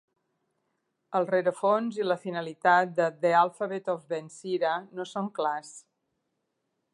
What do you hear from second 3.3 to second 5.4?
Alphabet of Ben-Sira" no són